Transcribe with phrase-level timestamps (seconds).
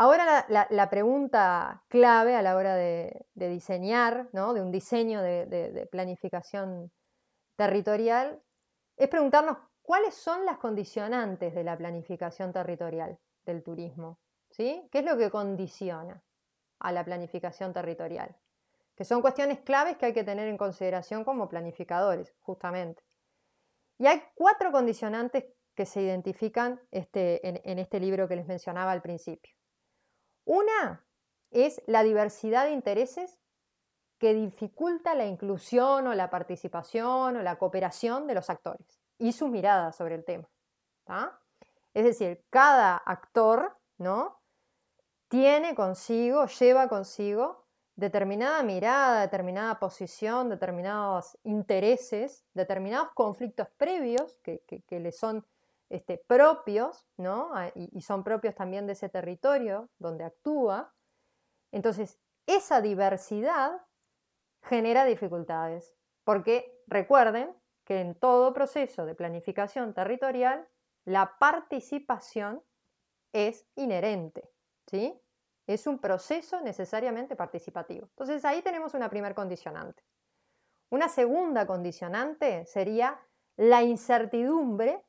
[0.00, 4.54] Ahora la, pregunta clave a la hora de, diseñar, ¿no?
[4.54, 6.92] de un diseño de, planificación
[7.56, 8.40] territorial,
[8.96, 14.20] es preguntarnos cuáles son las condicionantes de la planificación territorial del turismo.
[14.50, 14.88] ¿sí?
[14.92, 16.22] ¿Qué es lo que condiciona
[16.78, 18.36] a la planificación territorial?
[18.94, 23.02] Que son cuestiones claves que hay que tener en consideración como planificadores, justamente.
[23.98, 29.02] Y hay cuatro condicionantes que se identifican este, en este libro que les mencionaba al
[29.02, 29.57] principio.
[30.48, 31.04] Una
[31.50, 33.38] es la diversidad de intereses
[34.16, 39.50] que dificulta la inclusión o la participación o la cooperación de los actores y sus
[39.50, 40.48] miradas sobre el tema.
[41.92, 44.40] Es decir, cada actor ¿no?
[45.28, 54.98] tiene consigo, lleva consigo determinada mirada, determinada posición, determinados intereses, determinados conflictos previos que, que
[54.98, 55.44] le son
[55.90, 57.50] este, propios, ¿no?
[57.54, 60.94] Ah, y, son propios también de ese territorio donde actúa.
[61.72, 63.82] Entonces, esa diversidad
[64.62, 65.94] genera dificultades,
[66.24, 70.68] porque recuerden que en todo proceso de planificación territorial,
[71.04, 72.62] la participación
[73.32, 74.50] es inherente,
[74.86, 75.18] ¿sí?
[75.66, 78.08] Es un proceso necesariamente participativo.
[78.08, 80.02] Entonces ahí tenemos una primer condicionante.
[80.90, 83.20] Una segunda condicionante sería
[83.56, 85.04] la incertidumbre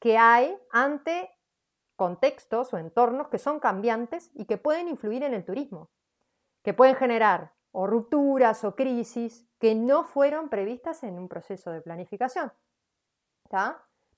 [0.00, 1.30] que hay ante
[1.96, 5.90] contextos o entornos que son cambiantes y que pueden influir en el turismo,
[6.62, 11.80] que pueden generar o rupturas o crisis que no fueron previstas en un proceso de
[11.80, 12.52] planificación.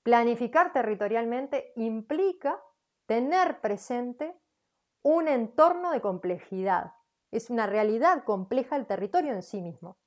[0.03, 2.61] Planificar territorialmente implica
[3.05, 4.39] tener presente
[5.01, 6.93] un entorno de complejidad.
[7.31, 9.97] Es una realidad compleja el territorio en sí mismo.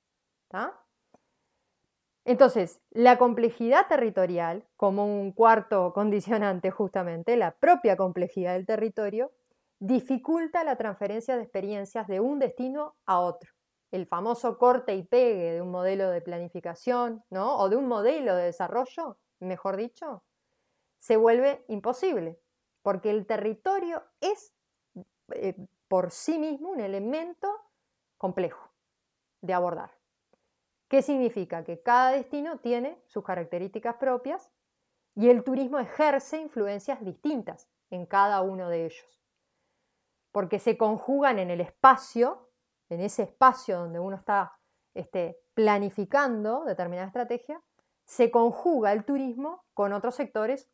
[2.29, 9.33] Entonces, la complejidad territorial, como un cuarto condicionante justamente, la propia complejidad del territorio,
[9.79, 13.51] dificulta la transferencia de experiencias de un destino a otro.
[13.93, 17.57] El famoso corte y pegue de un modelo de planificación, ¿no?
[17.57, 20.23] O de un modelo de desarrollo, mejor dicho,
[20.99, 22.39] se vuelve imposible,
[22.83, 24.53] porque el territorio es
[25.33, 25.57] eh,
[25.89, 27.49] por sí mismo un elemento
[28.19, 28.71] complejo
[29.41, 29.98] de abordar.
[30.89, 31.65] ¿Qué significa?
[31.65, 34.51] Que cada destino tiene sus características propias
[35.15, 39.23] y el turismo ejerce influencias distintas en cada uno de ellos.
[40.33, 42.51] Porque se conjugan en el espacio,
[42.89, 44.59] en ese espacio donde uno está
[44.95, 47.63] este, planificando determinada estrategia,
[48.05, 50.71] se conjuga el turismo con otros sectores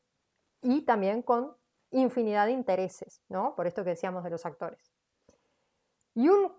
[0.62, 1.56] y también con
[1.90, 3.54] infinidad de intereses, ¿no?
[3.56, 4.92] Por esto que decíamos de los actores.
[6.14, 6.52] Y un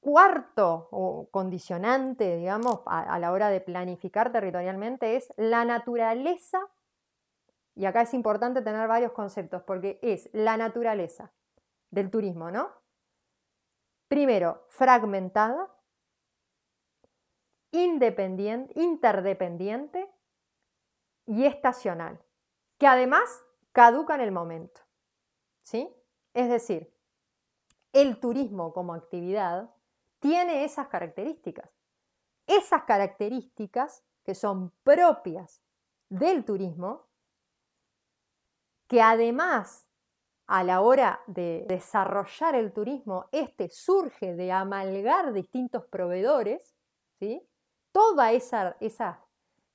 [0.00, 6.60] cuarto condicionante, digamos, a, la hora de planificar territorialmente es la naturaleza,
[7.74, 11.32] y acá es importante tener varios conceptos, porque es la naturaleza
[11.90, 12.70] del turismo, ¿no?
[14.08, 15.72] Primero, fragmentada,
[17.70, 20.10] independiente, interdependiente
[21.26, 22.20] y estacional,
[22.78, 24.80] que además caduca en el momento.
[25.62, 25.94] ¿Sí?
[26.32, 26.92] Es decir,
[27.92, 29.70] el turismo como actividad
[30.20, 31.70] tiene esas características.
[32.46, 35.62] Esas características que son propias
[36.08, 37.08] del turismo,
[38.88, 39.86] que además
[40.46, 46.74] a la hora de desarrollar el turismo, este surge de amalgar distintos proveedores,
[47.18, 47.46] ¿sí?
[47.92, 49.24] toda esa, esa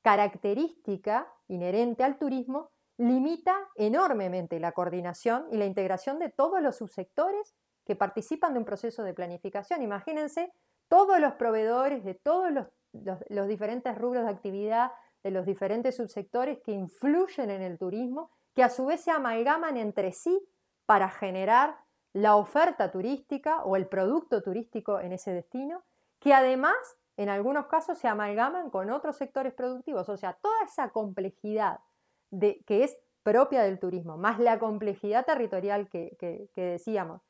[0.02, 7.56] característica inherente al turismo limita enormemente la coordinación y la integración de todos los subsectores
[7.85, 9.81] que participan de un proceso de planificación.
[9.81, 10.51] Imagínense
[10.88, 14.91] todos los proveedores de todos los, diferentes rubros de actividad,
[15.23, 19.77] de los diferentes subsectores que influyen en el turismo, que a su vez se amalgaman
[19.77, 20.47] entre sí
[20.85, 21.77] para generar
[22.13, 25.83] la oferta turística o el producto turístico en ese destino,
[26.19, 26.75] que además
[27.17, 30.09] en algunos casos se amalgaman con otros sectores productivos.
[30.09, 31.79] O sea, toda esa complejidad
[32.29, 37.21] de, que es propia del turismo, más la complejidad territorial que decíamos,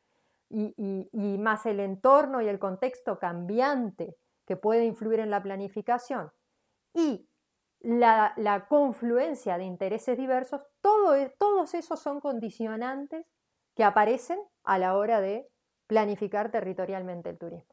[0.54, 4.16] y, más el entorno y el contexto cambiante
[4.46, 6.32] que puede influir en la planificación
[6.94, 7.28] y
[7.80, 13.26] la, confluencia de intereses diversos, e, todos esos son condicionantes
[13.76, 15.50] que aparecen a la hora de
[15.88, 17.73] planificar territorialmente el turismo.